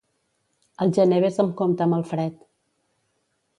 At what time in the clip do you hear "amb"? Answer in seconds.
1.45-1.53, 1.87-1.99